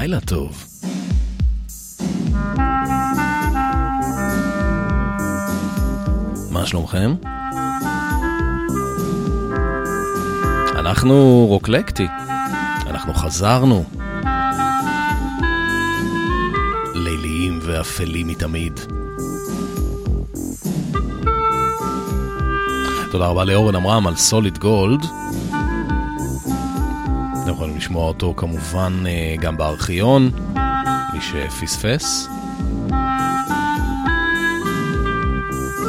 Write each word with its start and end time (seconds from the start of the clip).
לילה 0.00 0.20
טוב. 0.20 0.64
מה 6.50 6.66
שלומכם? 6.66 7.14
אנחנו 10.74 11.46
רוקלקטי, 11.48 12.06
אנחנו 12.86 13.14
חזרנו. 13.14 13.84
ליליים 16.94 17.58
ואפלים 17.62 18.28
מתמיד. 18.28 18.80
תודה 23.10 23.26
רבה 23.26 23.44
לאורן 23.44 23.74
עמרם 23.74 24.06
על 24.06 24.16
סוליד 24.16 24.58
גולד. 24.58 25.19
לשמוע 27.80 28.08
אותו 28.08 28.34
כמובן 28.36 28.92
אה, 29.06 29.34
גם 29.40 29.56
בארכיון, 29.56 30.30
מי 31.12 31.20
שפספס. 31.20 32.28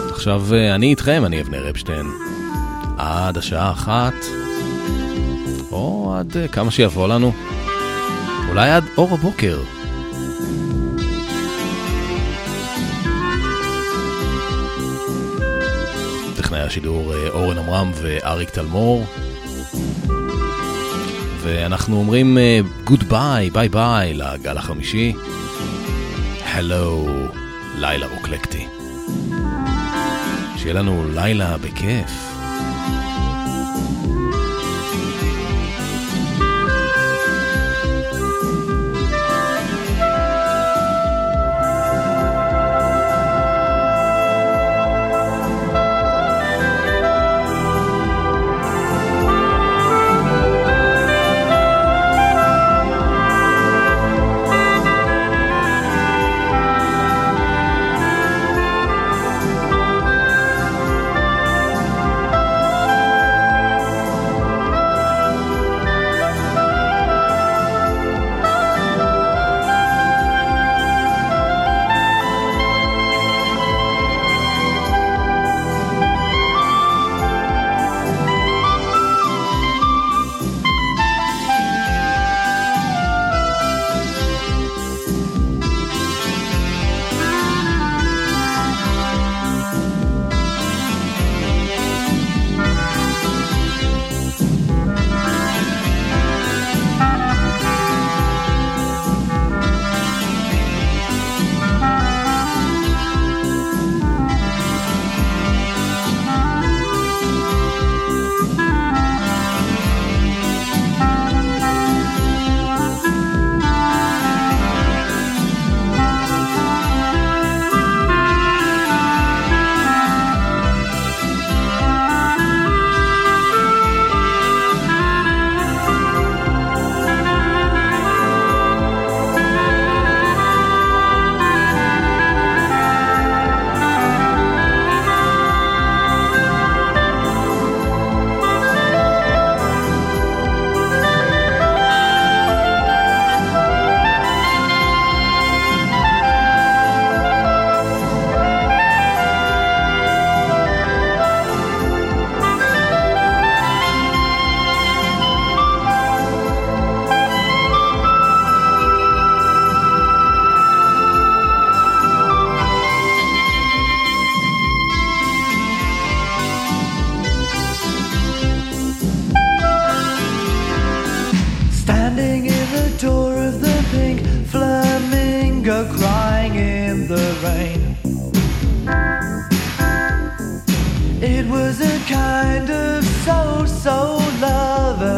עכשיו 0.10 0.44
אה, 0.54 0.76
אני 0.76 0.90
איתכם, 0.90 1.24
אני 1.26 1.42
אבנר 1.42 1.70
אפשטיין, 1.70 2.06
עד 2.98 3.38
השעה 3.38 3.72
אחת, 3.72 4.14
או 5.72 6.14
עד 6.18 6.38
אה, 6.38 6.48
כמה 6.48 6.72
שיבוא 6.72 7.08
לנו, 7.08 7.32
אולי 8.50 8.70
עד 8.70 8.84
אור 8.98 9.14
הבוקר. 9.14 9.60
טכנאי 16.36 16.62
השידור 16.62 17.14
אורן 17.30 17.58
עמרם 17.58 17.92
ואריק 17.96 18.50
תלמור. 18.50 19.06
ואנחנו 21.54 21.98
אומרים 21.98 22.38
גוד 22.84 23.04
ביי, 23.04 23.50
ביי 23.50 23.70
ביי 23.70 24.14
לגל 24.14 24.58
החמישי. 24.58 25.14
הלו, 26.46 27.08
לילה 27.78 28.08
רוקלקטי. 28.08 28.68
שיהיה 30.58 30.74
לנו 30.74 31.06
לילה 31.14 31.58
בכיף. 31.58 32.31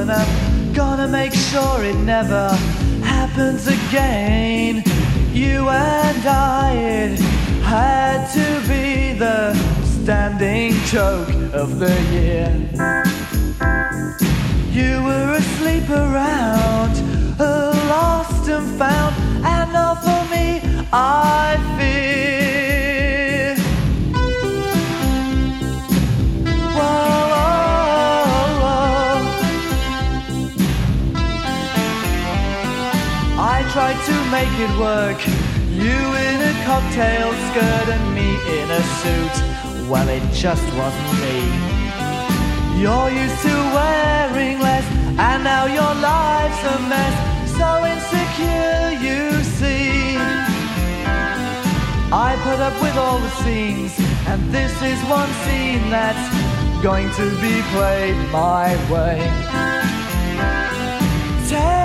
and 0.03 0.11
I'm 0.11 0.73
gonna 0.73 1.07
make 1.07 1.33
sure 1.33 1.81
it 1.81 1.95
never 1.95 2.49
happens 3.15 3.67
again. 3.67 4.83
You 5.31 5.69
and 5.69 6.25
I, 6.27 6.73
it 6.75 7.19
had 7.61 8.27
to 8.39 8.47
be 8.67 9.17
the 9.17 9.53
standing 9.85 10.73
joke 10.95 11.29
of 11.53 11.79
the 11.79 11.95
year. 12.11 12.51
You 14.71 15.03
were 15.03 15.35
asleep 15.37 15.89
around, 15.89 16.93
lost 17.39 18.49
and 18.49 18.67
found, 18.77 19.15
and 19.45 19.71
now 19.71 19.95
for 19.95 20.21
me, 20.35 20.61
I 20.91 21.55
feel. 21.77 22.42
make 34.33 34.57
it 34.67 34.75
work. 34.79 35.19
You 35.69 35.99
in 36.27 36.37
a 36.51 36.53
cocktail 36.65 37.29
skirt 37.47 37.87
and 37.95 38.05
me 38.17 38.29
in 38.57 38.67
a 38.81 38.83
suit. 38.99 39.35
Well, 39.87 40.09
it 40.09 40.25
just 40.33 40.65
wasn't 40.79 41.13
me. 41.23 41.39
You're 42.81 43.11
used 43.23 43.39
to 43.47 43.55
wearing 43.77 44.57
less, 44.59 44.87
and 45.29 45.43
now 45.43 45.65
your 45.79 45.93
life's 46.13 46.63
a 46.73 46.77
mess. 46.93 47.15
So 47.57 47.69
insecure, 47.93 48.85
you 49.05 49.21
see. 49.59 50.17
I 52.27 52.29
put 52.47 52.59
up 52.67 52.75
with 52.81 52.95
all 52.97 53.19
the 53.19 53.33
scenes, 53.43 53.93
and 54.29 54.39
this 54.51 54.73
is 54.91 54.99
one 55.19 55.31
scene 55.43 55.83
that's 55.91 56.25
going 56.81 57.09
to 57.19 57.25
be 57.45 57.55
played 57.73 58.17
my 58.31 58.67
way. 58.91 59.17
Take 61.47 61.82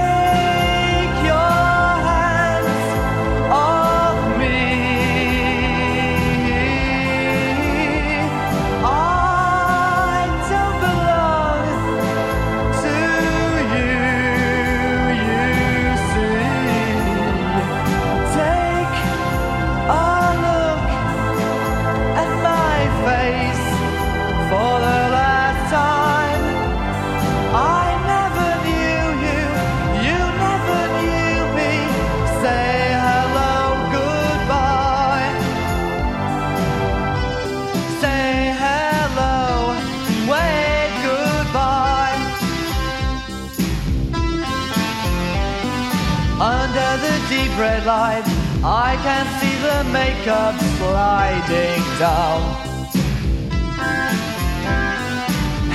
can 49.08 49.26
see 49.40 49.56
the 49.69 49.81
makeup 49.90 50.55
sliding 50.76 51.82
down. 51.99 52.40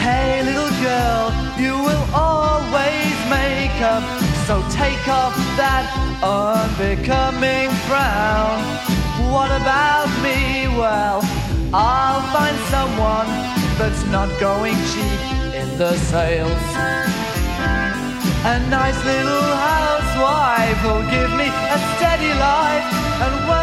Hey 0.06 0.44
little 0.50 0.74
girl, 0.88 1.24
you 1.58 1.74
will 1.88 2.06
always 2.14 3.16
make 3.40 3.78
up. 3.94 4.06
So 4.46 4.54
take 4.82 5.06
off 5.22 5.36
that 5.62 5.86
unbecoming 6.22 7.70
frown. 7.88 8.60
What 9.34 9.50
about 9.62 10.10
me? 10.26 10.68
Well, 10.80 11.20
I'll 11.74 12.26
find 12.36 12.58
someone 12.76 13.30
that's 13.80 14.04
not 14.16 14.30
going 14.40 14.78
cheap 14.92 15.22
in 15.60 15.70
the 15.82 15.94
sales. 16.12 16.66
A 18.54 18.58
nice 18.78 19.00
little 19.12 19.50
housewife 19.72 20.80
will 20.86 21.06
give 21.16 21.32
me 21.42 21.48
a 21.76 21.78
steady 21.96 22.34
life 22.38 23.03
and 23.22 23.48
what 23.48 23.63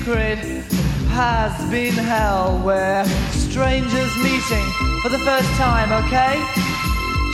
secret 0.00 0.38
has 1.08 1.70
been 1.70 1.92
hell. 1.92 2.62
We're 2.64 3.04
strangers 3.32 4.16
meeting 4.22 4.66
for 5.02 5.10
the 5.10 5.18
first 5.18 5.48
time, 5.54 5.92
okay? 6.04 6.36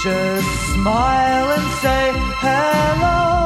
Just 0.03 0.75
smile 0.75 1.51
and 1.53 1.73
say 1.81 2.13
hello. 2.43 3.46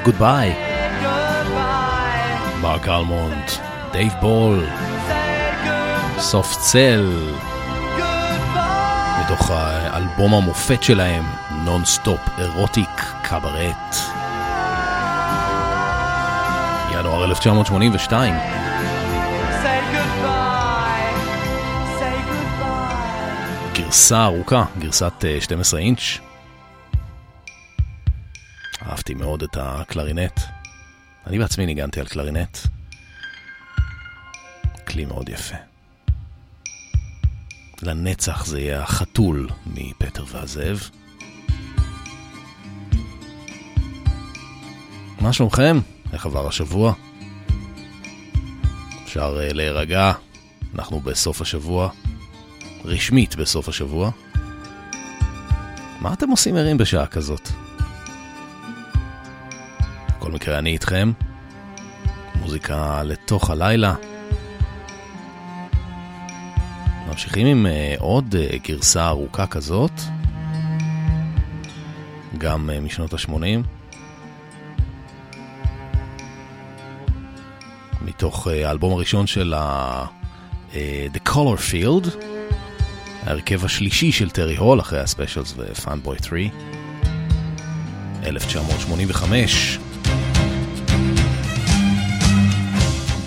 goodbye. 0.06 0.52
goodbye. 1.02 2.60
מרק 2.62 2.88
אלמונד, 2.88 3.50
דייב 3.92 4.12
בול, 4.20 4.66
Say 4.66 5.10
good- 5.66 6.20
סוף 6.20 6.56
צל, 6.60 7.12
goodbye. 7.98 9.24
מתוך 9.24 9.50
האלבום 9.50 10.34
המופת 10.34 10.82
שלהם, 10.82 11.24
נונסטופ 11.64 12.20
אירוטיק 12.38 12.88
קברט. 13.22 13.96
ינואר 16.92 17.24
1982. 17.24 18.34
Say 18.34 18.36
goodbye. 19.94 21.16
Say 21.98 22.30
goodbye. 22.30 23.78
גרסה 23.82 24.24
ארוכה, 24.24 24.64
גרסת 24.78 25.24
אה, 25.24 25.36
12 25.40 25.80
אינץ'. 25.80 26.18
הקלרינט. 29.61 30.39
אני 31.27 31.39
בעצמי 31.39 31.65
ניגנתי 31.65 31.99
על 31.99 32.07
קלרינט. 32.07 32.57
כלי 34.87 35.05
מאוד 35.05 35.29
יפה. 35.29 35.55
לנצח 37.81 38.45
זה 38.45 38.59
יהיה 38.59 38.81
החתול 38.81 39.49
מפטר 39.65 40.23
והזאב. 40.27 40.89
מה 45.21 45.33
שלומכם? 45.33 45.79
איך 46.13 46.25
עבר 46.25 46.47
השבוע? 46.47 46.93
אפשר 49.03 49.39
אה, 49.39 49.53
להירגע, 49.53 50.11
אנחנו 50.75 50.99
בסוף 50.99 51.41
השבוע. 51.41 51.89
רשמית 52.85 53.35
בסוף 53.35 53.69
השבוע. 53.69 54.11
מה 55.99 56.13
אתם 56.13 56.29
עושים 56.29 56.55
ערים 56.55 56.77
בשעה 56.77 57.07
כזאת? 57.07 57.60
בכל 60.31 60.35
מקרה, 60.35 60.59
אני 60.59 60.69
איתכם. 60.69 61.11
מוזיקה 62.35 63.03
לתוך 63.03 63.49
הלילה. 63.49 63.95
ממשיכים 67.07 67.47
עם 67.47 67.65
uh, 67.65 68.01
עוד 68.01 68.35
uh, 68.35 68.67
גרסה 68.67 69.07
ארוכה 69.07 69.47
כזאת, 69.47 69.91
גם 72.37 72.69
uh, 72.69 72.81
משנות 72.81 73.13
ה-80. 73.13 73.33
מתוך 78.01 78.47
האלבום 78.47 78.93
הראשון 78.93 79.27
של 79.27 79.53
ה... 79.57 80.05
The 81.13 81.29
Color 81.29 81.57
Field. 81.71 82.09
ההרכב 83.23 83.65
השלישי 83.65 84.11
של 84.11 84.29
טרי 84.29 84.57
הול 84.57 84.79
אחרי 84.79 84.99
הספיישלס 84.99 85.53
ופאנבוי 85.57 86.17
3, 86.23 86.41
1985. 88.25 89.79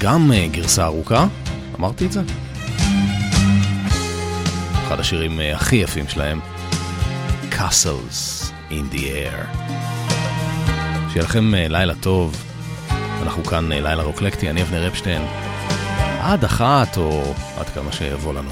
גם 0.04 0.30
uh, 0.30 0.52
גרסה 0.52 0.84
ארוכה, 0.84 1.26
אמרתי 1.78 2.06
את 2.06 2.12
זה? 2.12 2.22
אחד 4.86 5.00
השירים 5.00 5.40
uh, 5.40 5.56
הכי 5.56 5.76
יפים 5.76 6.08
שלהם, 6.08 6.40
Castles 7.50 8.50
in 8.70 8.94
the 8.94 8.98
Air. 8.98 9.58
שיהיה 11.12 11.24
לכם 11.24 11.54
uh, 11.54 11.72
לילה 11.72 11.94
טוב, 11.94 12.44
אנחנו 13.22 13.44
כאן 13.44 13.72
לילה 13.72 14.02
רוקלקטי, 14.02 14.50
אני 14.50 14.62
אבנר 14.62 14.88
אפשטיין, 14.88 15.22
עד 16.20 16.44
אחת 16.44 16.96
או 16.96 17.34
עד 17.58 17.68
כמה 17.68 17.92
שיבוא 17.92 18.34
לנו. 18.34 18.50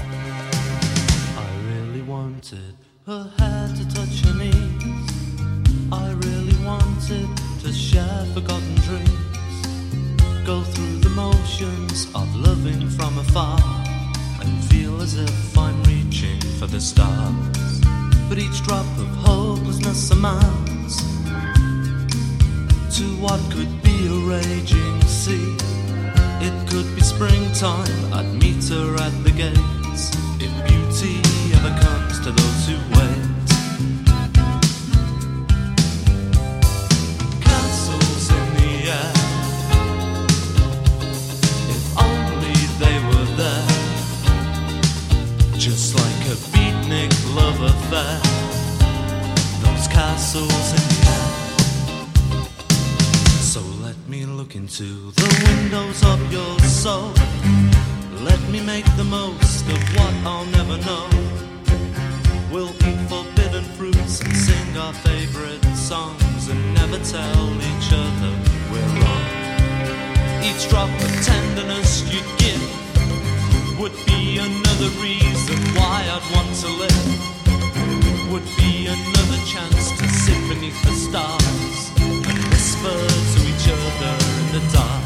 Each 70.44 70.68
drop 70.68 70.90
of 70.90 71.24
tenderness 71.24 72.02
you 72.12 72.20
give 72.36 73.78
would 73.78 73.94
be 74.06 74.38
another 74.38 74.90
reason 75.00 75.56
why 75.76 76.02
I'd 76.02 76.26
want 76.34 76.52
to 76.62 76.68
live. 76.82 78.32
Would 78.32 78.48
be 78.56 78.86
another 78.86 79.38
chance 79.46 79.92
to 79.98 80.08
sit 80.08 80.40
beneath 80.48 80.82
the 80.82 80.92
stars 80.92 81.90
and 82.00 82.42
whisper 82.50 82.98
to 83.32 83.40
each 83.50 83.68
other 83.70 84.14
in 84.40 84.46
the 84.56 84.62
dark. 84.74 85.04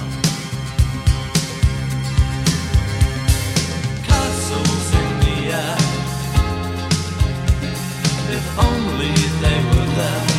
Castles 4.08 4.88
in 5.02 5.10
the 5.20 5.38
air. 5.52 5.76
If 8.38 8.46
only 8.58 9.12
they 9.42 9.58
were 9.68 9.94
there. 9.96 10.35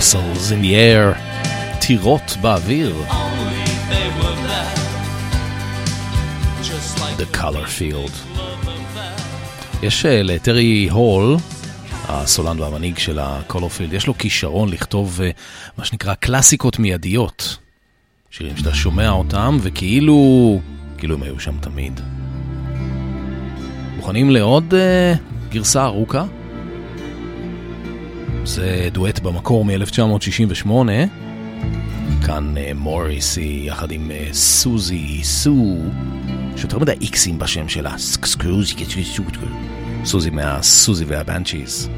Castles 0.00 0.50
in 0.52 0.62
the 0.62 0.74
air, 0.74 1.18
טירות 1.80 2.36
באוויר, 2.40 3.04
The 7.18 7.36
Colourfield. 7.36 8.38
יש 9.82 10.06
אה, 10.06 10.22
לטרי 10.22 10.88
הול, 10.90 11.36
הסולן 12.08 12.60
והמנהיג 12.60 12.98
של 12.98 13.18
ה 13.18 13.24
Colourfield, 13.24 13.92
יש 13.92 14.06
לו 14.06 14.18
כישרון 14.18 14.68
לכתוב 14.68 15.20
אה, 15.22 15.30
מה 15.78 15.84
שנקרא 15.84 16.14
קלאסיקות 16.14 16.78
מיידיות. 16.78 17.56
שירים 18.30 18.56
שאתה 18.56 18.74
שומע 18.74 19.10
אותם, 19.10 19.58
וכאילו, 19.60 20.60
כאילו 20.98 21.14
הם 21.14 21.22
היו 21.22 21.40
שם 21.40 21.58
תמיד. 21.60 22.00
מוכנים 23.96 24.30
לעוד 24.30 24.74
אה, 24.74 25.14
גרסה 25.50 25.84
ארוכה? 25.84 26.24
זה 28.44 28.88
דואט 28.92 29.18
במקור 29.18 29.64
מ-1968. 29.64 30.70
כאן 32.26 32.56
אה, 32.56 32.70
מוריסי 32.74 33.62
יחד 33.66 33.90
עם 33.92 34.10
אה, 34.10 34.28
סוזי 34.32 35.24
סו, 35.24 35.76
יש 36.54 36.62
יותר 36.62 36.78
מדי 36.78 36.92
איקסים 37.00 37.38
בשם 37.38 37.68
שלה. 37.68 37.94
סוזי 40.04 40.30
מהסוזי 40.30 41.04
והבנצ'יז. 41.04 41.88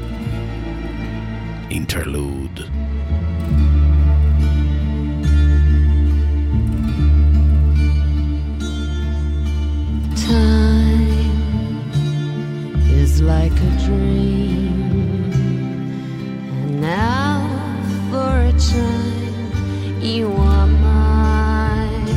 אינטרלוד. 1.71 2.59
Time 10.15 11.07
is 13.01 13.21
like 13.21 13.57
a 13.67 13.71
dream, 13.85 14.22
now 16.83 17.39
for 18.11 18.33
a 18.41 18.53
time 18.59 20.01
you 20.01 20.27
are 20.27 20.67
mine. 20.67 22.09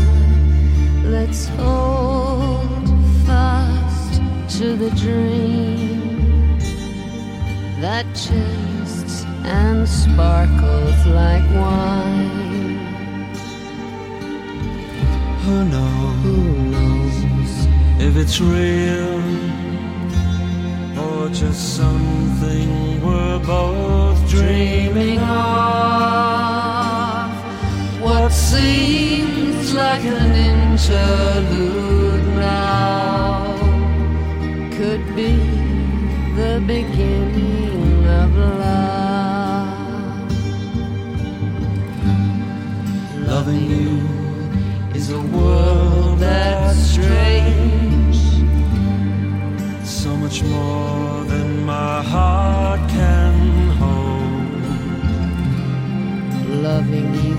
Let's 1.05 1.47
hold 1.61 2.89
fast 3.27 4.21
to 4.59 4.75
the 4.75 4.91
dream 5.03 6.59
that 7.81 8.07
tastes 8.15 9.25
and 9.45 9.89
sparkles 9.89 10.99
like 11.07 11.47
wine. 11.55 12.79
Who 15.45 15.65
knows 15.65 16.17
Who 16.25 16.39
knows? 16.73 17.67
if 18.07 18.17
it's 18.17 18.41
real 18.41 19.66
or 20.99 21.29
just 21.29 21.77
something 21.77 23.01
we're 23.05 23.39
both 23.41 24.29
dreaming 24.29 25.19
of 25.19 25.27
what 28.01 28.33
seems 28.33 29.75
like 29.75 30.05
an 30.05 30.33
interlude 30.33 32.27
now 32.37 33.57
could 34.77 35.05
be 35.15 35.37
the 36.37 36.63
beginning 36.67 38.07
of 38.07 38.37
love. 38.37 39.77
Loving 43.27 43.71
you 43.71 44.01
is 44.95 45.11
a 45.11 45.21
world 45.21 46.19
that's 46.19 46.79
strange. 46.79 47.76
Much 50.27 50.43
more 50.43 51.25
than 51.27 51.65
my 51.65 52.03
heart 52.03 52.81
can 52.91 53.35
hold. 53.81 54.65
Loving 56.69 57.15
you 57.25 57.37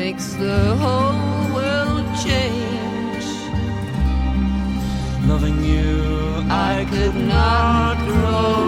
makes 0.00 0.32
the 0.44 0.76
whole 0.82 1.54
world 1.56 2.06
change. 2.24 3.26
Loving 5.28 5.62
you, 5.62 6.42
I 6.48 6.86
could 6.90 7.16
not 7.16 7.98
Some 8.08 8.59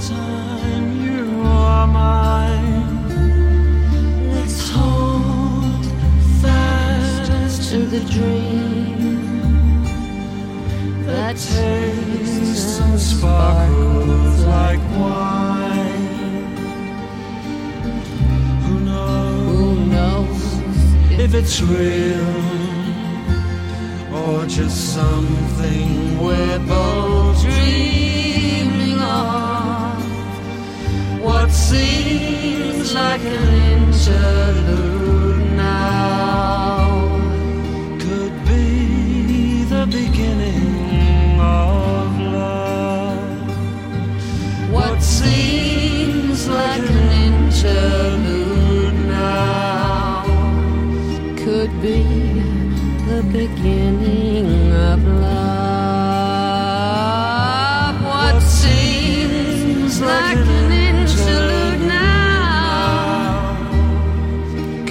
time 0.00 1.00
you 1.04 1.40
are 1.42 1.86
mine. 1.86 3.08
Let's 4.30 4.70
hold 4.70 5.84
fast 6.42 7.70
to 7.70 7.78
the 7.78 8.00
dream 8.10 9.84
that 11.06 11.36
tastes 11.36 12.80
and 12.80 13.00
sparkles 13.00 14.44
like 14.44 14.80
wine. 14.98 16.46
Who 18.64 19.76
knows, 19.86 20.42
if 21.18 21.34
it's 21.34 21.60
real? 21.62 22.56
or 24.16 24.46
just 24.46 24.94
something 24.94 26.18
we're 26.18 26.58
both 26.60 27.40
dreaming. 27.42 28.05
seems 31.68 32.94
like 32.94 33.22
an 33.22 33.54
interlude. 33.72 34.95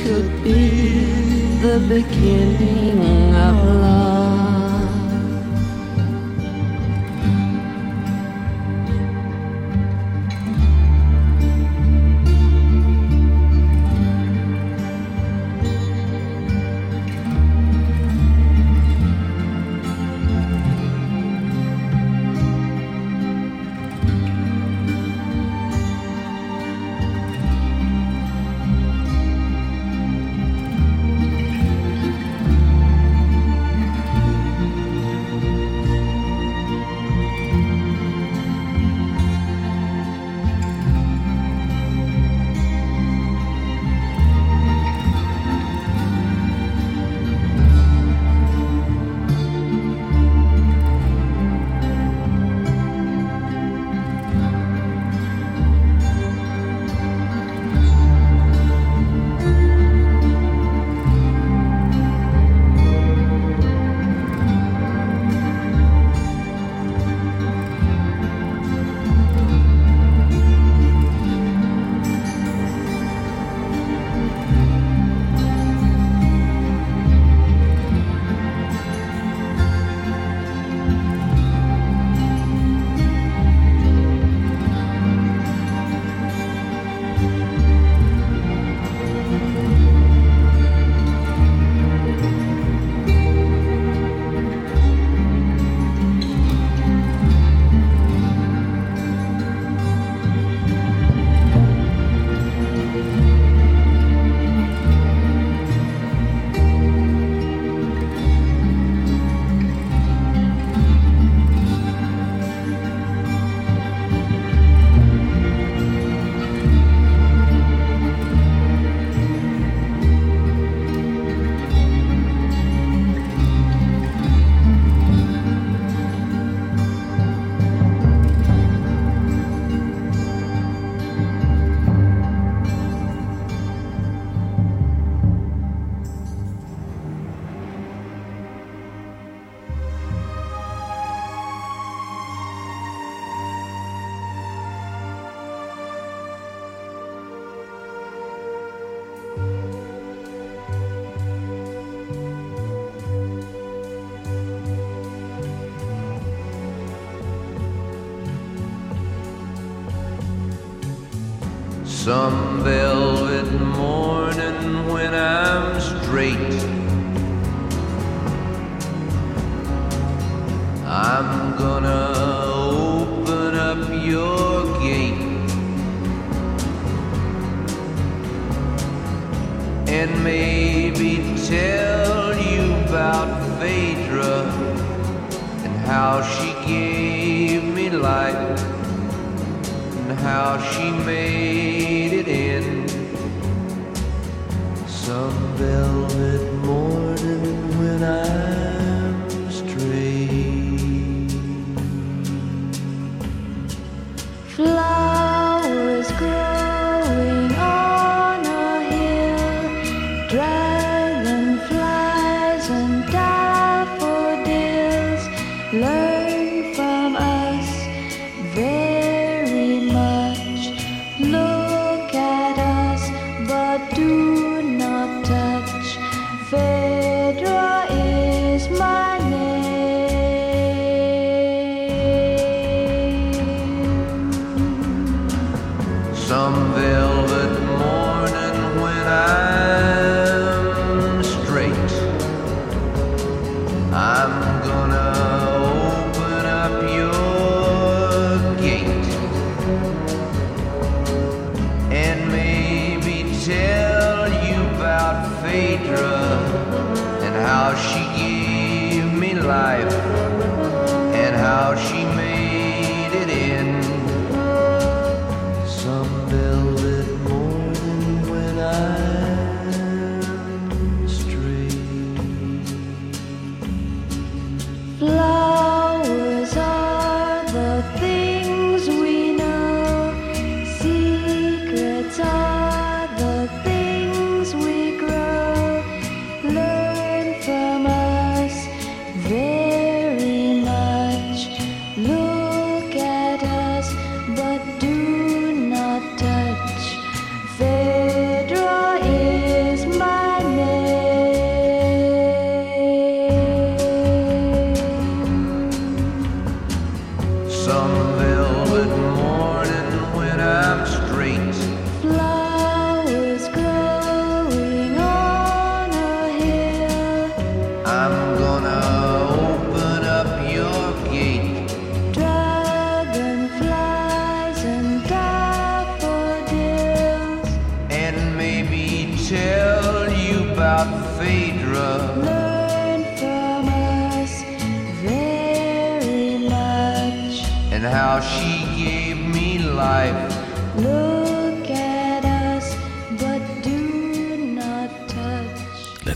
could 0.05 0.43
be 0.43 0.69
the 1.63 1.79
beginning 1.89 3.33
of 3.33 3.55
love. 3.55 3.84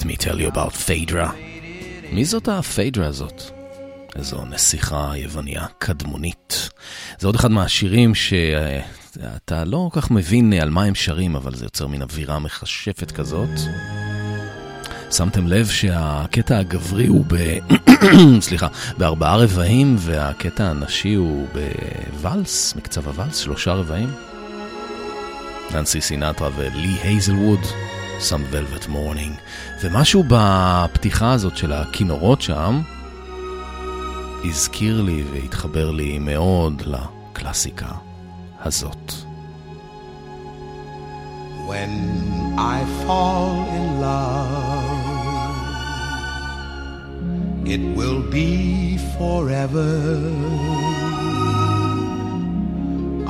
Me 0.09 0.15
tell 0.15 0.39
you 0.39 0.55
about 0.55 0.75
פיידרה. 0.85 1.31
מי 2.11 2.25
זאת 2.25 2.47
הפיידרה 2.47 3.07
הזאת? 3.07 3.43
איזו 4.15 4.45
נסיכה 4.45 5.11
יווניה 5.15 5.65
קדמונית. 5.77 6.69
זה 7.19 7.27
עוד 7.27 7.35
אחד 7.35 7.51
מהשירים 7.51 8.15
שאתה 8.15 9.63
לא 9.65 9.89
כל 9.93 10.01
כך 10.01 10.11
מבין 10.11 10.53
על 10.53 10.69
מה 10.69 10.83
הם 10.83 10.95
שרים, 10.95 11.35
אבל 11.35 11.55
זה 11.55 11.65
יוצר 11.65 11.87
מין 11.87 12.01
אווירה 12.01 12.39
מכשפת 12.39 13.11
כזאת. 13.11 13.49
שמתם 15.11 15.47
לב 15.47 15.67
שהקטע 15.67 16.57
הגברי 16.57 17.07
הוא 17.07 17.25
ב... 17.27 17.57
סליחה, 18.47 18.67
בארבעה 18.97 19.37
רבעים, 19.37 19.95
והקטע 19.99 20.65
הנשי 20.65 21.13
הוא 21.13 21.47
בוואלס, 22.13 22.75
מקצב 22.75 23.07
הוואלס, 23.07 23.37
שלושה 23.37 23.73
רבעים. 23.73 24.09
ננסי 25.71 26.01
סינטרה 26.01 26.49
ולי 26.55 26.95
הייזלווד, 27.03 27.59
Some 28.19 28.43
Velvet 28.51 28.87
Morning, 28.89 29.39
ומשהו 29.83 30.23
בפתיחה 30.27 31.31
הזאת 31.31 31.57
של 31.57 31.73
הכינורות 31.73 32.41
שם 32.41 32.81
הזכיר 34.45 35.01
לי 35.01 35.23
והתחבר 35.33 35.91
לי 35.91 36.19
מאוד 36.19 36.83
לקלאסיקה 36.85 37.91
הזאת. 38.61 39.13
When 41.67 41.93
I 42.57 42.77
fall 43.03 43.53
in 43.77 43.85
love, 44.07 44.99
it 47.73 47.81
will 47.97 48.21
be 48.37 48.51
forever, 49.17 49.91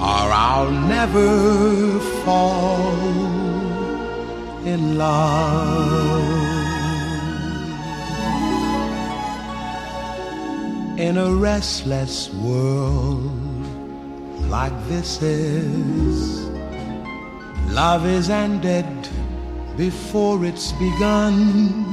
or 0.09 0.25
I'll 0.47 0.75
never 0.95 1.29
fall 2.23 3.38
in 4.65 4.97
love. 4.97 6.49
In 10.97 11.17
a 11.17 11.33
restless 11.33 12.29
world 12.33 13.31
like 14.49 14.73
this 14.87 15.21
is. 15.21 16.49
Love 17.69 18.05
is 18.05 18.29
ended 18.29 18.85
before 19.77 20.43
it's 20.43 20.73
begun, 20.73 21.85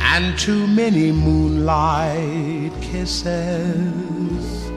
and 0.00 0.38
too 0.38 0.66
many 0.66 1.12
moonlight 1.12 2.72
kisses 2.82 4.70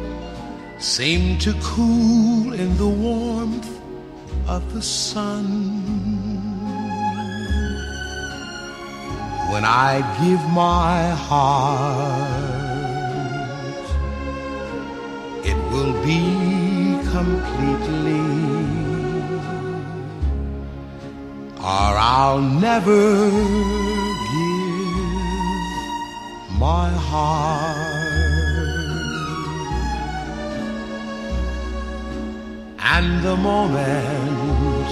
seem 0.77 1.37
to 1.39 1.53
cool 1.61 2.53
in 2.53 2.77
the 2.77 2.87
warmth 2.87 3.80
of 4.47 4.73
the 4.73 4.81
sun. 4.81 5.45
When 9.51 9.65
I 9.65 10.01
give 10.21 10.41
my 10.49 11.09
heart, 11.09 12.41
it 15.43 15.57
will 15.71 15.93
be 16.03 16.21
completely, 17.11 18.27
or 21.57 21.91
I'll 22.17 22.41
never 22.41 23.29
give 24.33 24.51
my 26.57 26.89
heart. 26.89 28.00
And 32.97 33.23
the 33.23 33.37
moment 33.37 34.91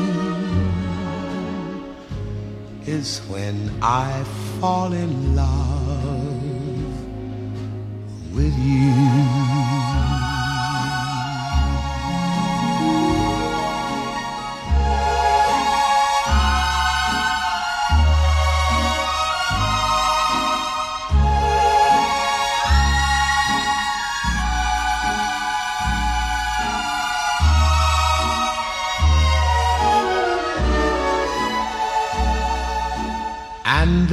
is 2.90 3.20
when 3.28 3.58
I 3.82 4.24
fall 4.62 4.94
in 4.94 5.36
love 5.36 6.94
with 8.34 8.58
you. 8.58 9.91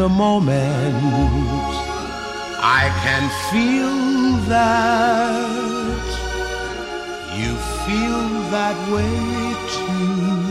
Moment. 0.09 0.95
I 2.61 2.91
can 3.05 3.25
feel 3.51 3.99
that. 4.49 6.09
You 7.39 7.55
feel 7.87 8.29
that 8.51 8.77
way 8.93 9.19
too 9.75 10.49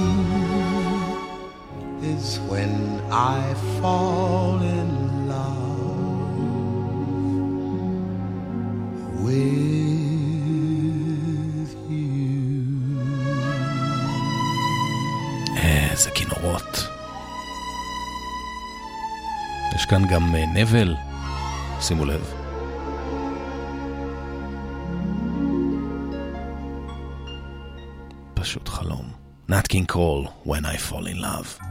is 2.02 2.40
when 2.50 3.02
I 3.12 3.54
fall 3.82 4.62
in 4.62 4.97
כאן 19.98 20.08
גם 20.08 20.36
אה, 20.36 20.46
נבל, 20.46 20.96
שימו 21.82 22.06
לב. 22.06 22.34
פשוט 28.34 28.70
חלום. 28.70 29.12
נאט 29.50 29.68
קינג 29.68 29.88
קול, 29.88 30.26
When 30.46 30.50
I 30.50 30.92
Fall 30.92 31.08
in 31.16 31.22
Love. 31.22 31.67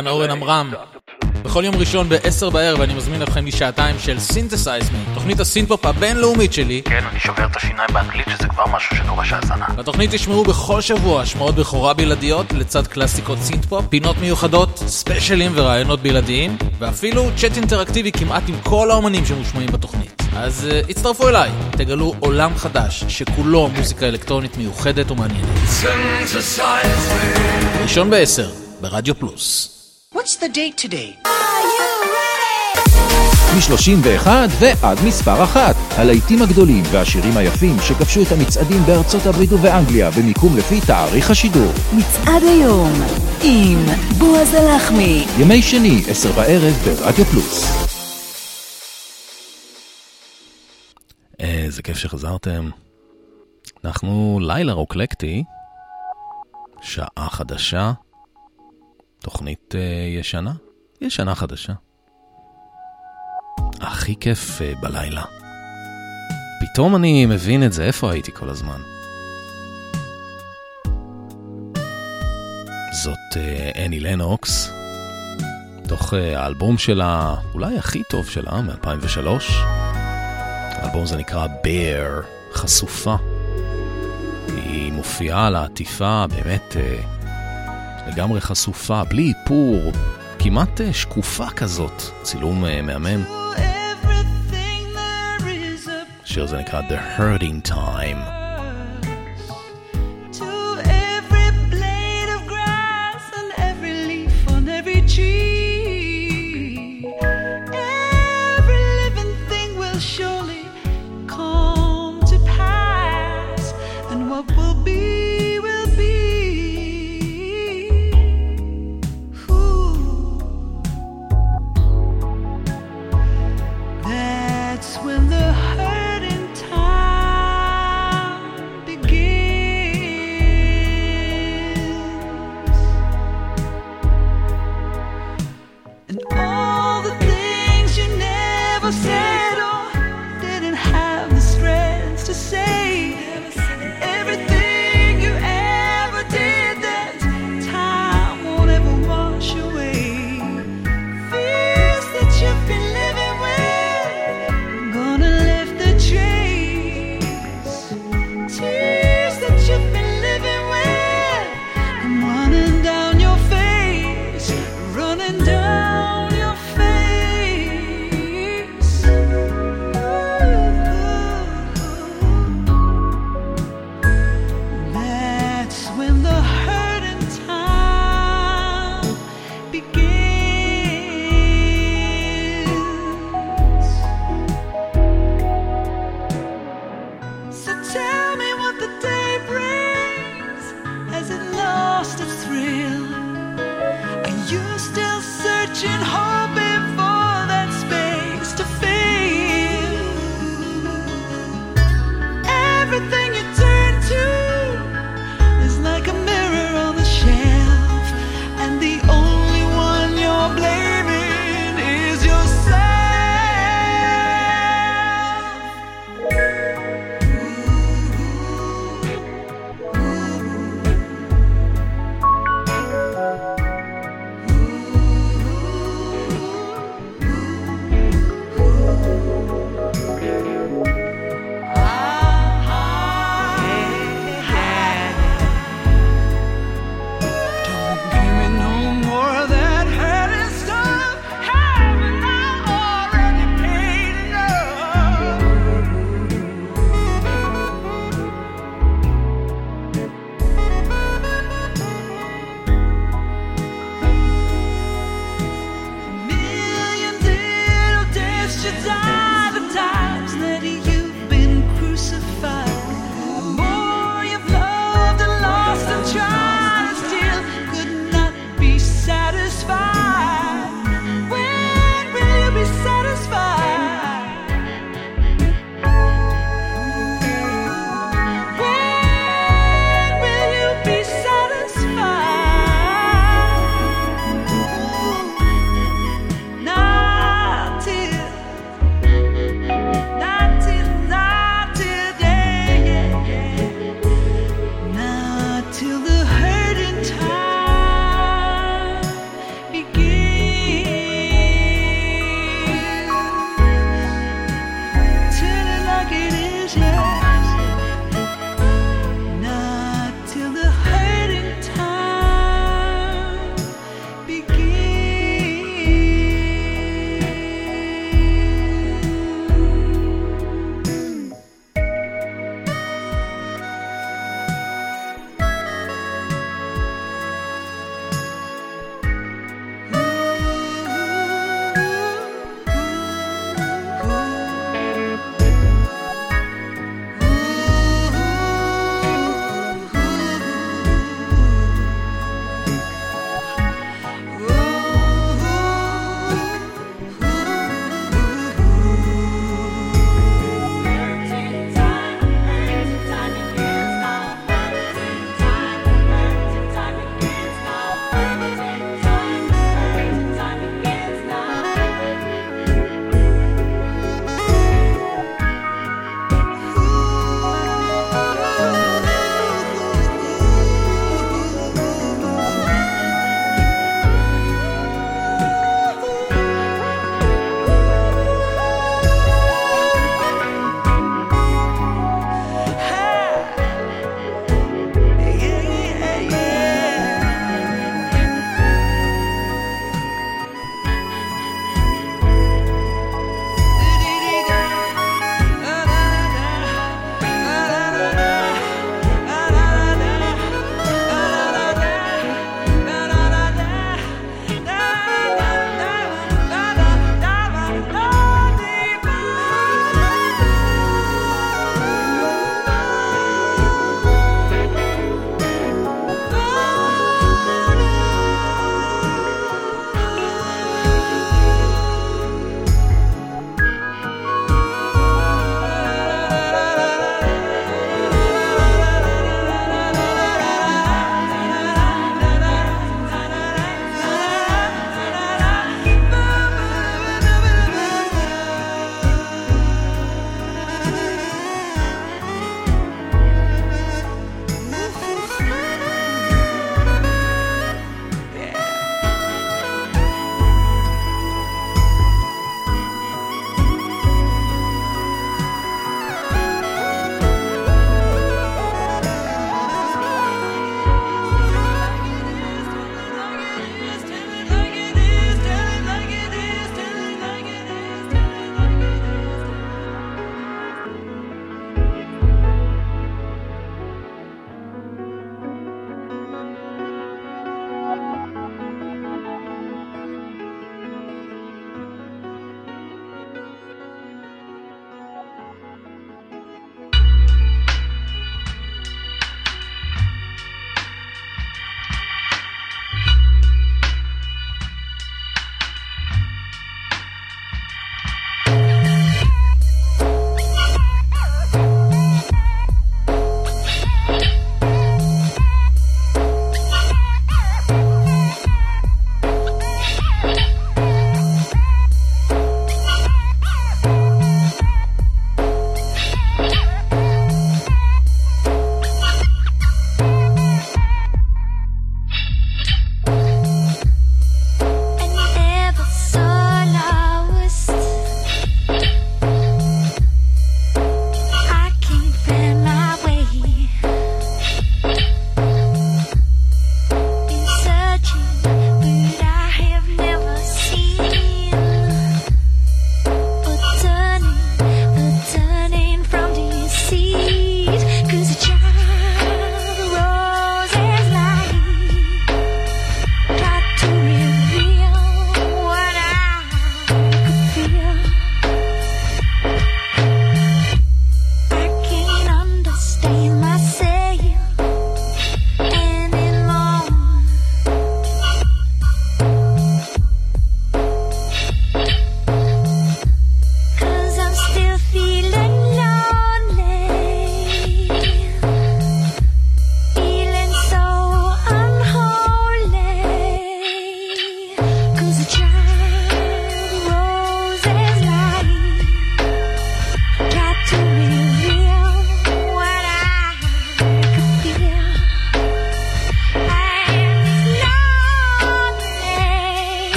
כאן 0.00 0.06
אורן 0.06 0.30
עמרם. 0.30 0.70
בכל 1.44 1.64
יום 1.64 1.76
ראשון 1.76 2.08
ב-10 2.08 2.50
בערב 2.50 2.80
אני 2.80 2.94
מזמין 2.94 3.22
אתכם 3.22 3.46
לשעתיים 3.46 3.96
של 3.98 4.18
Synthesize 4.20 4.90
Me, 4.90 4.98
תוכנית 5.14 5.40
הסינתפופ 5.40 5.86
הבינלאומית 5.86 6.52
שלי. 6.52 6.82
כן, 6.84 7.04
אני 7.10 7.20
שובר 7.20 7.46
את 7.46 7.56
השיניים 7.56 7.88
באנגלית 7.92 8.26
שזה 8.30 8.48
כבר 8.48 8.66
משהו 8.66 8.96
שדורש 8.96 9.32
האזנה. 9.32 9.66
בתוכנית 9.76 10.10
תשמעו 10.10 10.44
בכל 10.44 10.80
שבוע 10.80 11.22
השמעות 11.22 11.54
בכורה 11.54 11.94
בלעדיות 11.94 12.52
לצד 12.52 12.86
קלאסיקות 12.86 13.38
סינתפופ, 13.38 13.84
פינות 13.88 14.18
מיוחדות, 14.18 14.82
ספיישלים 14.86 15.52
ורעיונות 15.54 16.00
בלעדיים, 16.00 16.56
ואפילו 16.78 17.28
צ'אט 17.36 17.56
אינטראקטיבי 17.56 18.12
כמעט 18.12 18.42
עם 18.48 18.54
כל 18.62 18.90
האומנים 18.90 19.26
שמושמעים 19.26 19.68
בתוכנית. 19.72 20.22
אז 20.36 20.68
אה, 20.70 20.90
הצטרפו 20.90 21.28
אליי, 21.28 21.50
תגלו 21.70 22.14
עולם 22.20 22.56
חדש 22.56 23.04
שכולו 23.08 23.68
מוזיקה 23.68 24.08
אלקטרונית 24.08 24.56
מיוחדת 24.56 25.10
ומעניינת. 25.10 25.48
ראשון 27.82 28.10
בעשר, 28.10 28.50
ברדיו 28.80 29.14
פלוס. 29.14 29.79
What's 30.20 30.36
the 30.36 30.48
date 30.48 30.76
today? 30.76 31.28
מ-31 33.54 34.28
ועד 34.60 34.98
מספר 35.06 35.44
אחת. 35.44 35.76
הלהיטים 35.90 36.42
הגדולים 36.42 36.82
והשירים 36.90 37.36
היפים 37.36 37.76
שכבשו 37.80 38.22
את 38.22 38.32
המצעדים 38.32 38.82
בארצות 38.86 39.26
הברית 39.26 39.52
ובאנגליה 39.52 40.10
במיקום 40.10 40.56
לפי 40.56 40.80
תאריך 40.86 41.30
השידור. 41.30 41.72
מצעד 41.92 42.42
היום 42.42 42.92
עם 43.42 43.78
בועז 44.18 44.54
הלחמי. 44.54 45.26
ימי 45.38 45.62
שני, 45.62 46.02
עשר 46.08 46.32
בערב 46.32 46.74
ברדיו 46.74 47.24
פלוס. 47.24 47.86
איזה 51.38 51.82
כיף 51.82 51.96
שחזרתם. 51.96 52.70
אנחנו 53.84 54.38
לילה 54.42 54.72
רוקלקטי, 54.72 55.44
שעה 56.82 57.28
חדשה, 57.30 57.92
תוכנית 59.20 59.74
uh, 59.74 60.18
ישנה, 60.18 60.52
ישנה 61.00 61.34
חדשה. 61.34 61.72
הכי 63.80 64.16
כיף 64.20 64.60
uh, 64.60 64.80
בלילה. 64.80 65.24
פתאום 66.60 66.96
אני 66.96 67.26
מבין 67.26 67.66
את 67.66 67.72
זה, 67.72 67.84
איפה 67.84 68.12
הייתי 68.12 68.32
כל 68.32 68.48
הזמן? 68.48 68.80
זאת 73.02 73.34
uh, 73.34 73.78
אני 73.86 74.00
לנוקס, 74.00 74.70
תוך 75.88 76.14
uh, 76.14 76.16
האלבום 76.16 76.78
שלה, 76.78 77.34
אולי 77.54 77.78
הכי 77.78 78.02
טוב 78.10 78.28
שלה, 78.28 78.60
מ-2003. 78.60 79.28
האלבום 80.80 81.02
הזה 81.02 81.16
נקרא 81.16 81.46
Bear, 81.46 82.26
חשופה. 82.52 83.16
היא 84.46 84.92
מופיעה 84.92 85.46
על 85.46 85.56
העטיפה 85.56 86.24
באמת 86.28 86.76
אה, 86.76 87.19
לגמרי 88.06 88.40
חשופה, 88.40 89.04
בלי 89.04 89.32
איפור, 89.38 89.92
כמעט 90.38 90.80
אה, 90.80 90.92
שקופה 90.92 91.50
כזאת, 91.50 92.02
צילום 92.22 92.64
אה, 92.64 92.82
מהמם. 92.82 93.24
השיר 96.24 96.44
הזה 96.44 96.58
נקרא 96.58 96.80
The 96.80 97.18
Hurting 97.18 97.70
Time. 97.70 98.39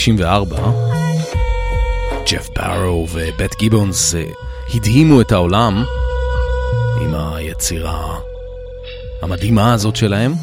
1994, 0.00 0.56
ג'ף 2.30 2.48
בארו 2.56 3.06
ובט 3.12 3.54
גיבונס 3.58 4.14
אה, 4.14 4.24
הדהימו 4.74 5.20
את 5.20 5.32
העולם 5.32 5.84
עם 7.00 7.14
היצירה 7.14 8.18
המדהימה 9.22 9.72
הזאת 9.72 9.96
שלהם. 9.96 10.34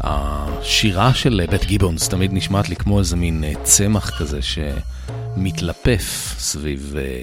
השירה 0.00 1.14
של 1.14 1.46
בט 1.50 1.64
גיבונס 1.64 2.08
תמיד 2.08 2.30
נשמעת 2.32 2.68
לי 2.68 2.76
כמו 2.76 2.98
איזה 2.98 3.16
מין 3.16 3.44
אה, 3.44 3.52
צמח 3.62 4.18
כזה 4.18 4.40
שמתלפף 4.42 6.34
סביב 6.38 6.94
אה, 6.98 7.22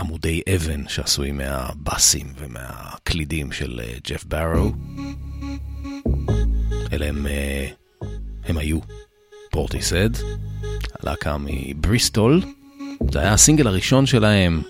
עמודי 0.00 0.42
אבן 0.54 0.88
שעשויים 0.88 1.36
מהבאסים 1.36 2.26
ומהקלידים 2.38 3.52
של 3.52 3.80
ג'ף 4.06 4.24
בארו. 4.24 4.72
אלה 6.92 7.06
הם, 7.06 7.26
אה, 7.26 7.68
הם 8.44 8.58
היו 8.58 8.78
פורטיסד, 9.50 10.10
הלהקה 11.00 11.36
מבריסטול. 11.40 12.42
זה 13.12 13.18
היה 13.18 13.32
הסינגל 13.32 13.66
הראשון 13.66 14.06
שלהם, 14.06 14.62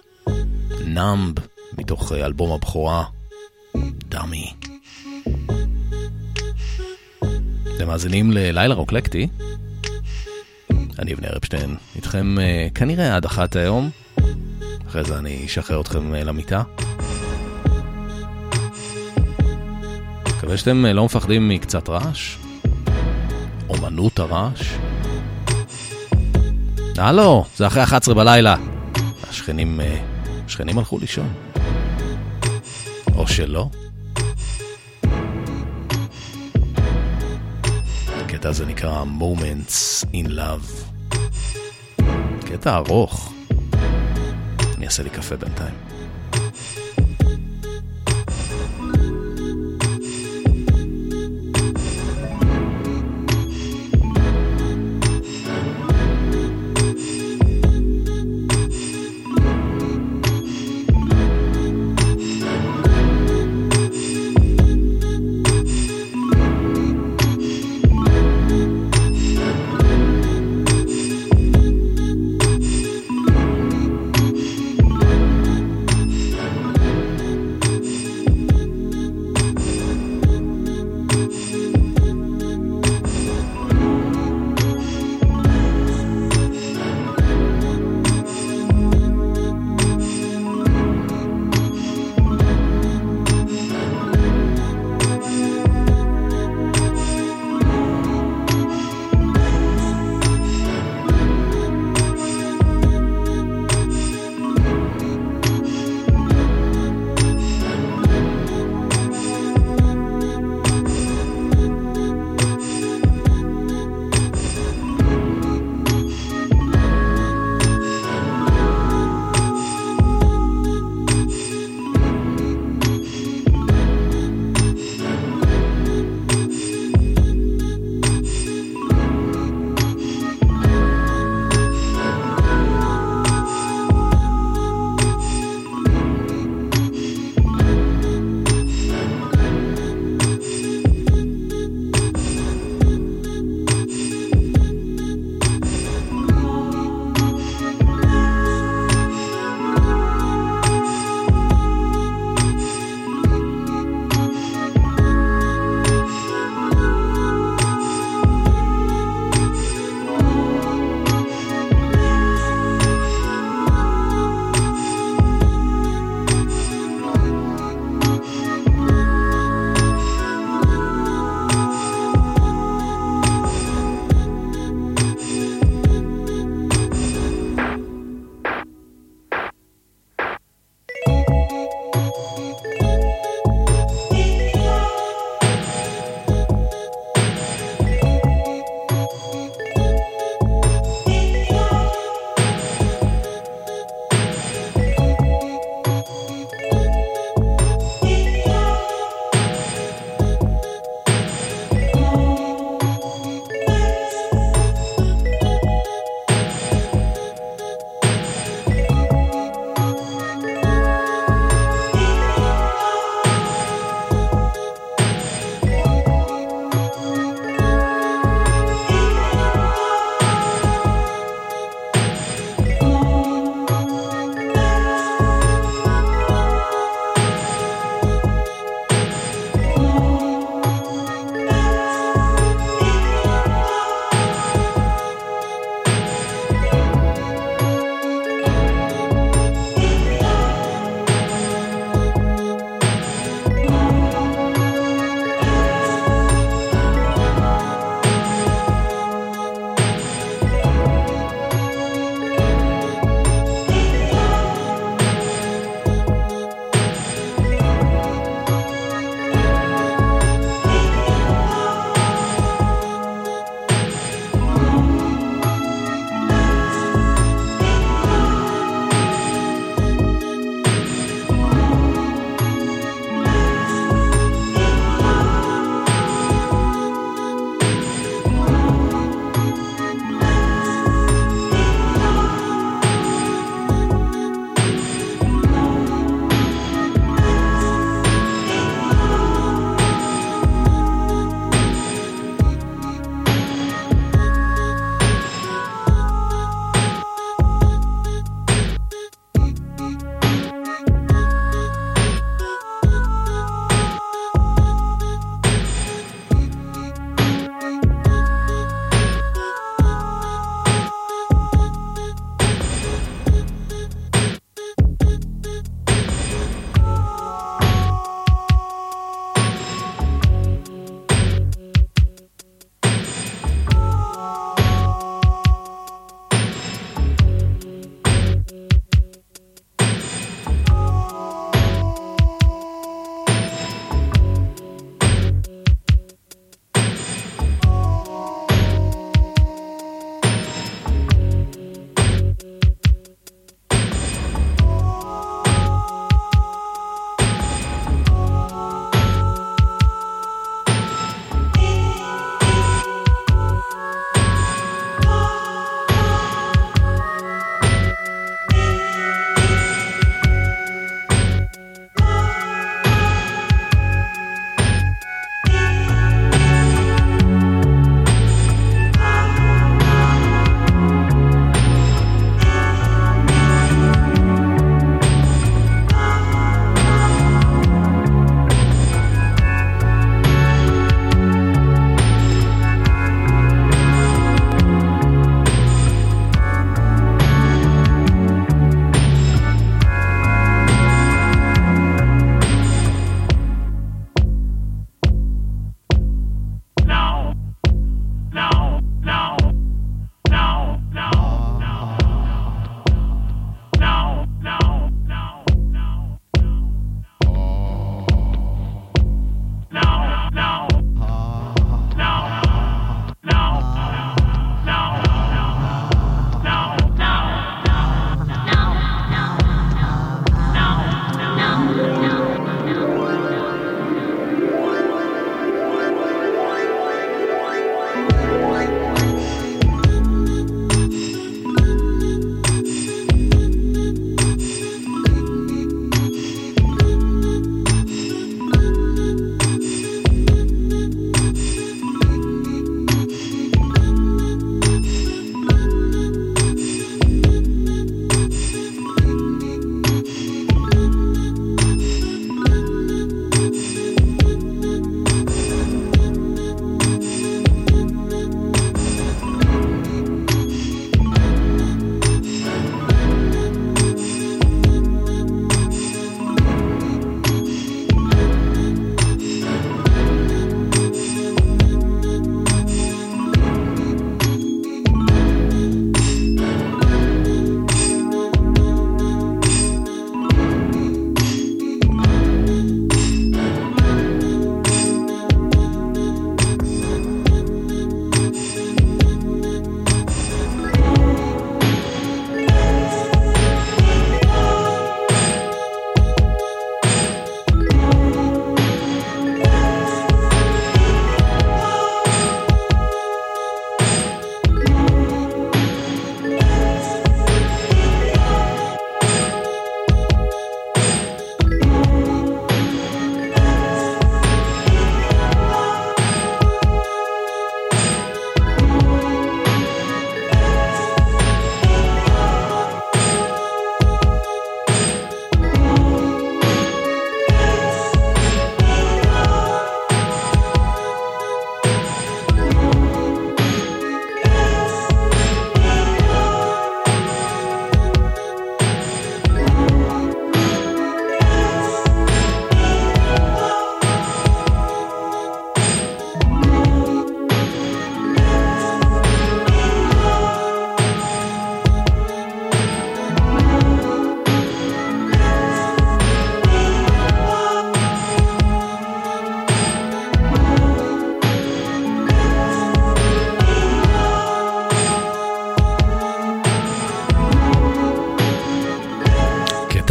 נאמב, 0.86 1.34
מתוך 1.78 2.12
אה, 2.12 2.26
אלבום 2.26 2.52
הבכורה, 2.52 3.04
דאמי. 4.08 4.52
אתם 7.76 7.86
מאזינים 7.86 8.32
ללילה 8.32 8.74
רוקלקטי. 8.74 9.28
אני 10.98 11.14
אבנר 11.14 11.36
אפשטיין, 11.36 11.76
איתכם 11.96 12.36
uh, 12.38 12.74
כנראה 12.74 13.16
עד 13.16 13.24
אחת 13.24 13.56
היום. 13.56 13.90
אחרי 14.88 15.04
זה 15.04 15.18
אני 15.18 15.46
אשחרר 15.46 15.80
אתכם 15.80 16.14
למיטה. 16.14 16.62
מקווה 20.48 20.58
שאתם 20.58 20.84
uh, 20.84 20.92
לא 20.92 21.04
מפחדים 21.04 21.48
מקצת 21.48 21.88
רעש. 21.88 22.36
אומנות 23.68 24.18
הרעש. 24.18 24.74
הלו, 26.98 27.44
זה 27.56 27.66
אחרי 27.66 27.82
11 27.82 28.14
בלילה. 28.14 28.56
השכנים, 29.30 29.80
uh, 29.80 29.84
השכנים 30.46 30.78
הלכו 30.78 30.98
לישון. 30.98 31.32
או 33.16 33.26
שלא. 33.26 33.68
הקטע 38.16 38.48
הזה 38.48 38.66
נקרא 38.66 39.04
Moments 39.20 40.04
in 40.12 40.28
Love. 40.28 42.02
קטע 42.46 42.76
ארוך. 42.76 43.32
אני 44.76 44.86
אעשה 44.86 45.02
לי 45.02 45.10
קפה 45.10 45.36
בינתיים. 45.36 45.74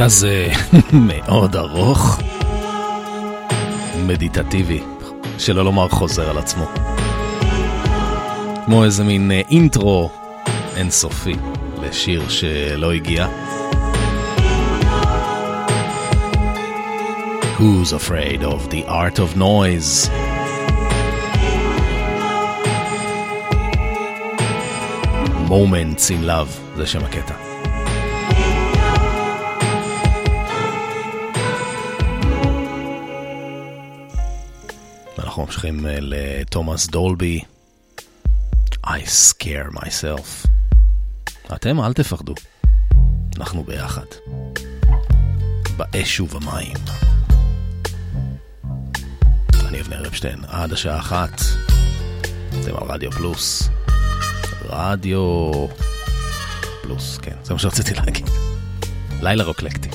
הזה 0.08 0.48
מאוד 1.08 1.56
ארוך, 1.56 2.20
מדיטטיבי, 4.06 4.84
שלא 5.38 5.66
לומר 5.66 5.90
חוזר 5.90 6.30
על 6.30 6.38
עצמו. 6.38 6.66
כמו 8.66 8.84
איזה 8.84 9.04
מין 9.04 9.32
אה, 9.32 9.42
אינטרו 9.50 10.10
אינסופי 10.76 11.36
לשיר 11.82 12.30
שלא 12.30 12.94
הגיע. 12.94 13.28
Who's 17.58 17.92
afraid 17.92 18.42
of 18.42 18.72
the 18.72 18.88
art 18.88 19.20
of 19.20 19.38
noise? 19.38 20.10
Moments 25.50 26.10
in 26.10 26.26
love, 26.26 26.78
זה 26.78 26.88
שם 26.88 27.06
הקטע. 27.06 27.47
אנחנו 35.38 35.46
ממשיכים 35.46 35.86
אה, 35.86 35.98
לתומאס 36.02 36.88
דולבי, 36.88 37.40
I 38.86 38.90
scare 39.06 39.76
myself. 39.76 40.48
אתם 41.56 41.82
אל 41.82 41.94
תפחדו, 41.94 42.34
אנחנו 43.38 43.64
ביחד. 43.64 44.06
באש 45.78 46.20
ובמים. 46.20 46.74
אני 49.68 49.82
אבנר 49.82 50.08
אפשטיין, 50.08 50.40
עד 50.48 50.74
השעה 50.74 51.00
אחת. 51.00 51.42
אתם 52.50 52.76
על 52.76 52.84
רדיו 52.92 53.12
פלוס. 53.12 53.70
רדיו 54.66 55.52
פלוס, 56.82 57.18
כן, 57.18 57.36
זה 57.44 57.54
מה 57.54 57.60
שרציתי 57.60 57.94
להגיד. 57.94 58.30
לילה 59.22 59.44
רוקלקטי. 59.44 59.90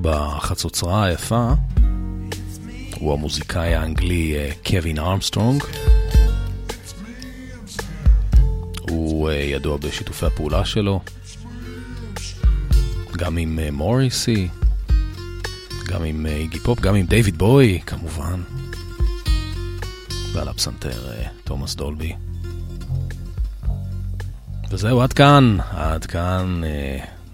בחצוצרה 0.00 1.04
היפה 1.04 1.52
הוא 2.94 3.12
המוזיקאי 3.12 3.74
האנגלי 3.74 4.34
אה, 4.36 4.50
קווין 4.66 4.98
ארמסטרונג. 4.98 5.64
הוא 8.90 9.30
אה, 9.30 9.34
ידוע 9.34 9.76
בשיתופי 9.76 10.26
הפעולה 10.26 10.64
שלו, 10.64 11.00
גם 13.16 13.36
עם 13.36 13.58
אה, 13.58 13.70
מוריסי, 13.70 14.48
גם 15.86 16.04
עם 16.04 16.26
איגי 16.26 16.58
פופ, 16.58 16.80
גם 16.80 16.94
עם 16.94 17.06
דיוויד 17.06 17.38
בוי 17.38 17.80
כמובן, 17.86 18.42
ועל 20.32 20.48
הפסנתר 20.48 21.12
תומאס 21.44 21.74
דולבי. 21.74 22.12
וזהו, 24.70 25.02
עד 25.02 25.12
כאן, 25.12 25.56
עד 25.70 26.06
כאן 26.06 26.60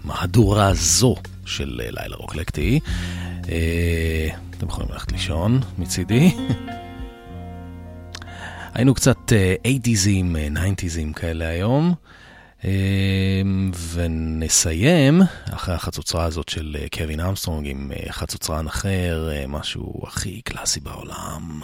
מהדורה 0.03 0.73
זו 0.73 1.15
של 1.45 1.81
אה, 1.83 1.89
לילה 1.91 2.15
רוקלקטי. 2.15 2.79
אה, 3.49 4.27
אתם 4.57 4.67
יכולים 4.67 4.89
ללכת 4.91 5.11
לישון 5.11 5.59
מצידי. 5.77 6.31
היינו 8.73 8.93
קצת 8.93 9.33
אה, 9.33 9.55
80'ים, 9.65 10.37
אה, 10.37 10.47
90'ים 10.71 11.13
כאלה 11.13 11.47
היום. 11.47 11.93
ונסיים 13.93 15.21
אחרי 15.51 15.75
החצוצרה 15.75 16.23
הזאת 16.23 16.49
של 16.49 16.77
קווין 16.97 17.19
ארמסטרונג 17.19 17.67
עם 17.67 17.91
חצוצרן 18.09 18.67
אחר, 18.67 19.29
משהו 19.47 20.01
הכי 20.07 20.41
קלאסי 20.41 20.79
בעולם. 20.79 21.61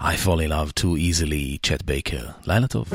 I 0.00 0.24
fall 0.24 0.38
in 0.38 0.50
love 0.50 0.80
too 0.80 0.84
easily, 0.84 1.58
צ'ט 1.62 1.82
בייקר. 1.82 2.26
לילה 2.46 2.66
טוב. 2.66 2.92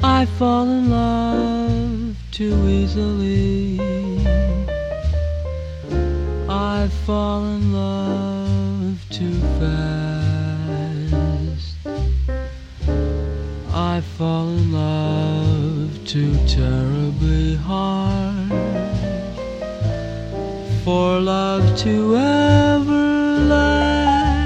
I 0.00 0.26
fall 0.38 0.68
in 0.68 0.90
love 0.90 2.14
too 2.32 2.68
easily. 2.68 4.07
I 6.80 6.86
fall 6.86 7.42
in 7.44 7.72
love 7.72 9.04
too 9.10 9.40
fast. 9.58 9.78
I 13.74 14.00
fall 14.16 14.48
in 14.50 14.72
love 14.72 15.90
too 16.04 16.36
terribly 16.46 17.56
hard. 17.56 18.52
For 20.84 21.18
love 21.18 21.76
to 21.78 22.16
ever 22.16 23.40
last. 23.54 24.38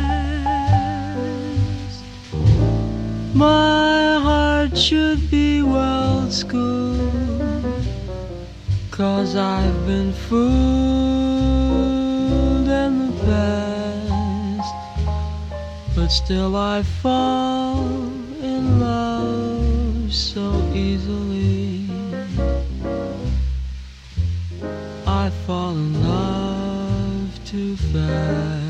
My 3.34 4.18
heart 4.26 4.74
should 4.74 5.30
be 5.30 5.60
well 5.60 6.30
schooled. 6.30 7.84
Cause 8.90 9.36
I've 9.36 9.86
been 9.86 10.14
fooled 10.14 11.41
in. 13.32 14.66
But 15.94 16.08
still 16.08 16.56
I 16.56 16.82
fall 16.82 17.84
in 18.42 18.80
love 18.80 20.12
so 20.12 20.44
easily. 20.72 21.86
I 25.06 25.30
fall 25.46 25.72
in 25.76 26.02
love 26.02 27.44
too 27.44 27.76
fast. 27.76 28.61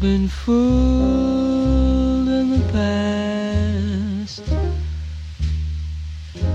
Been 0.00 0.28
fooled 0.28 0.56
in 2.26 2.50
the 2.52 2.60
past. 2.72 4.42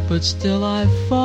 But 0.09 0.23
still 0.23 0.63
I 0.63 0.87
fall 1.07 1.24